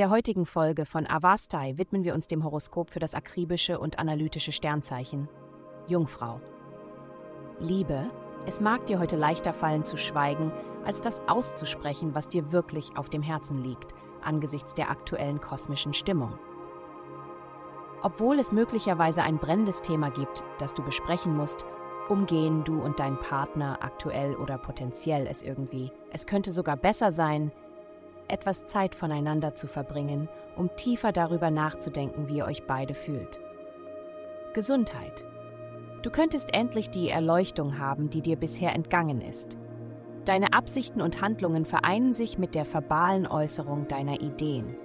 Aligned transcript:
der 0.00 0.08
heutigen 0.08 0.46
Folge 0.46 0.86
von 0.86 1.06
Avastai 1.06 1.76
widmen 1.76 2.04
wir 2.04 2.14
uns 2.14 2.26
dem 2.26 2.42
Horoskop 2.42 2.88
für 2.88 3.00
das 3.00 3.14
akribische 3.14 3.78
und 3.78 3.98
analytische 3.98 4.50
Sternzeichen 4.50 5.28
Jungfrau. 5.88 6.40
Liebe, 7.58 8.10
es 8.46 8.62
mag 8.62 8.86
dir 8.86 8.98
heute 8.98 9.16
leichter 9.16 9.52
fallen 9.52 9.84
zu 9.84 9.98
schweigen, 9.98 10.52
als 10.86 11.02
das 11.02 11.20
auszusprechen, 11.28 12.14
was 12.14 12.28
dir 12.28 12.50
wirklich 12.50 12.96
auf 12.96 13.10
dem 13.10 13.20
Herzen 13.20 13.62
liegt, 13.62 13.92
angesichts 14.22 14.72
der 14.72 14.90
aktuellen 14.90 15.38
kosmischen 15.42 15.92
Stimmung. 15.92 16.32
Obwohl 18.00 18.38
es 18.38 18.52
möglicherweise 18.52 19.22
ein 19.22 19.36
brennendes 19.36 19.82
Thema 19.82 20.08
gibt, 20.10 20.42
das 20.60 20.72
du 20.72 20.82
besprechen 20.82 21.36
musst, 21.36 21.66
umgehen 22.10 22.64
du 22.64 22.82
und 22.82 22.98
dein 23.00 23.18
Partner 23.18 23.78
aktuell 23.80 24.34
oder 24.34 24.58
potenziell 24.58 25.26
es 25.26 25.42
irgendwie. 25.42 25.92
Es 26.12 26.26
könnte 26.26 26.50
sogar 26.50 26.76
besser 26.76 27.10
sein, 27.10 27.52
etwas 28.28 28.64
Zeit 28.64 28.94
voneinander 28.94 29.54
zu 29.54 29.66
verbringen, 29.66 30.28
um 30.56 30.74
tiefer 30.76 31.12
darüber 31.12 31.50
nachzudenken, 31.50 32.28
wie 32.28 32.38
ihr 32.38 32.46
euch 32.46 32.66
beide 32.66 32.94
fühlt. 32.94 33.40
Gesundheit. 34.54 35.24
Du 36.02 36.10
könntest 36.10 36.54
endlich 36.54 36.90
die 36.90 37.08
Erleuchtung 37.08 37.78
haben, 37.78 38.10
die 38.10 38.22
dir 38.22 38.36
bisher 38.36 38.74
entgangen 38.74 39.20
ist. 39.20 39.58
Deine 40.24 40.52
Absichten 40.52 41.00
und 41.00 41.20
Handlungen 41.20 41.64
vereinen 41.64 42.14
sich 42.14 42.38
mit 42.38 42.54
der 42.54 42.70
verbalen 42.72 43.26
Äußerung 43.26 43.86
deiner 43.88 44.20
Ideen. 44.20 44.76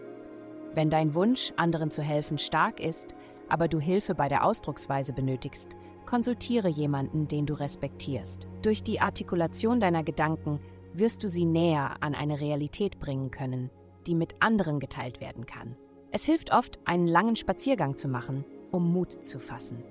Wenn 0.74 0.90
dein 0.90 1.14
Wunsch, 1.14 1.54
anderen 1.56 1.90
zu 1.90 2.02
helfen, 2.02 2.38
stark 2.38 2.80
ist, 2.80 3.16
aber 3.50 3.68
du 3.68 3.80
Hilfe 3.80 4.16
bei 4.16 4.28
der 4.30 4.46
Ausdrucksweise 4.46 5.14
benötigst, 5.14 5.76
konsultiere 6.06 6.70
jemanden, 6.70 7.28
den 7.28 7.46
du 7.46 7.54
respektierst. 7.54 8.48
Durch 8.62 8.84
die 8.84 9.02
Artikulation 9.02 9.80
deiner 9.80 10.04
Gedanken 10.04 10.60
wirst 10.94 11.24
du 11.24 11.30
sie 11.30 11.46
näher 11.46 11.98
an 12.00 12.16
eine 12.16 12.40
Realität 12.40 13.00
bringen 13.00 13.32
können, 13.32 13.70
die 14.08 14.16
mit 14.16 14.36
anderen 14.40 14.80
geteilt 14.80 15.20
werden 15.20 15.46
kann. 15.46 15.76
Es 16.12 16.26
hilft 16.26 16.54
oft, 16.54 16.80
einen 16.86 17.08
langen 17.08 17.36
Spaziergang 17.36 17.98
zu 17.98 18.08
machen, 18.08 18.46
um 18.72 18.92
Mut 18.92 19.24
zu 19.26 19.40
fassen. 19.40 19.84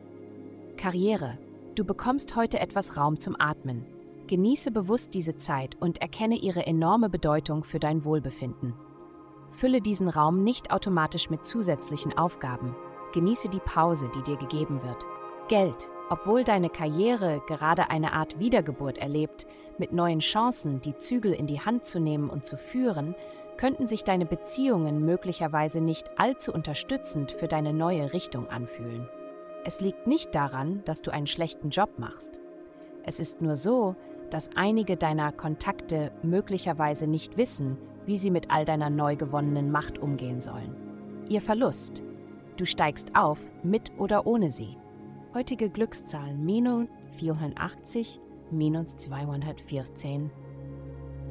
Karriere. 0.77 1.39
Du 1.75 1.85
bekommst 1.85 2.37
heute 2.37 2.61
etwas 2.61 2.97
Raum 2.97 3.19
zum 3.19 3.37
Atmen. 3.39 3.85
Genieße 4.27 4.71
bewusst 4.71 5.13
diese 5.13 5.37
Zeit 5.37 5.77
und 5.81 6.01
erkenne 6.01 6.37
ihre 6.37 6.67
enorme 6.67 7.11
Bedeutung 7.11 7.65
für 7.65 7.79
dein 7.79 8.05
Wohlbefinden. 8.05 8.75
Fülle 9.53 9.81
diesen 9.81 10.09
Raum 10.09 10.43
nicht 10.43 10.71
automatisch 10.71 11.31
mit 11.31 11.45
zusätzlichen 11.45 12.17
Aufgaben. 12.17 12.75
Genieße 13.15 13.49
die 13.49 13.61
Pause, 13.61 14.11
die 14.13 14.23
dir 14.23 14.37
gegeben 14.37 14.83
wird. 14.83 15.07
Geld. 15.47 15.89
Obwohl 16.11 16.43
deine 16.43 16.69
Karriere 16.69 17.41
gerade 17.47 17.89
eine 17.89 18.13
Art 18.13 18.41
Wiedergeburt 18.41 18.99
erlebt, 18.99 19.47
mit 19.79 19.93
neuen 19.93 20.19
Chancen, 20.19 20.81
die 20.81 20.97
Zügel 20.99 21.33
in 21.33 21.47
die 21.47 21.61
Hand 21.61 21.85
zu 21.85 22.01
nehmen 22.01 22.29
und 22.29 22.45
zu 22.45 22.57
führen, 22.57 23.15
könnten 23.57 23.87
sich 23.87 24.03
deine 24.03 24.27
Beziehungen 24.27 25.05
möglicherweise 25.05 25.81
nicht 25.81 26.11
allzu 26.19 26.53
unterstützend 26.53 27.31
für 27.31 27.47
deine 27.47 27.73
neue 27.73 28.13
Richtung 28.13 28.49
anfühlen. 28.49 29.09
Es 29.65 29.81
liegt 29.81 30.09
nicht 30.09 30.35
daran, 30.35 30.83
dass 30.85 31.01
du 31.01 31.13
einen 31.13 31.29
schlechten 31.29 31.71
Job 31.71 31.99
machst. 31.99 32.41
Es 33.05 33.21
ist 33.21 33.41
nur 33.41 33.55
so, 33.55 33.95
dass 34.31 34.51
einige 34.57 34.97
deiner 34.97 35.31
Kontakte 35.31 36.11
möglicherweise 36.23 37.07
nicht 37.07 37.37
wissen, 37.37 37.79
wie 38.07 38.19
sie 38.19 38.33
mit 38.33 38.51
all 38.51 38.65
deiner 38.65 38.91
neu 38.91 39.15
gewonnenen 39.15 39.71
Macht 39.71 39.99
umgehen 39.99 40.41
sollen. 40.41 40.75
Ihr 41.29 41.41
Verlust. 41.41 42.03
Du 42.57 42.67
steigst 42.67 43.17
auf, 43.17 43.41
mit 43.65 43.91
oder 43.99 44.29
ohne 44.29 44.51
sie. 44.51 44.77
Heutige 45.35 45.69
Glückszahlen 45.69 46.45
minus 46.45 46.87
480, 47.17 48.21
minus 48.53 48.97
214, 48.97 50.31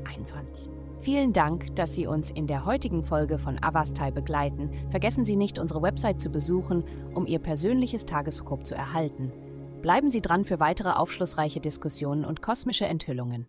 21. 0.03 0.69
Vielen 0.99 1.31
Dank, 1.31 1.75
dass 1.75 1.95
Sie 1.95 2.07
uns 2.07 2.29
in 2.29 2.47
der 2.47 2.65
heutigen 2.65 3.03
Folge 3.03 3.37
von 3.37 3.61
Avastai 3.61 4.11
begleiten. 4.11 4.69
Vergessen 4.89 5.23
Sie 5.23 5.37
nicht, 5.37 5.59
unsere 5.59 5.81
Website 5.81 6.19
zu 6.19 6.29
besuchen, 6.29 6.83
um 7.13 7.25
Ihr 7.25 7.39
persönliches 7.39 8.05
Tageshoroskop 8.05 8.65
zu 8.65 8.75
erhalten. 8.75 9.31
Bleiben 9.81 10.09
Sie 10.09 10.21
dran 10.21 10.43
für 10.43 10.59
weitere 10.59 10.91
aufschlussreiche 10.91 11.61
Diskussionen 11.61 12.25
und 12.25 12.41
kosmische 12.41 12.85
Enthüllungen. 12.85 13.47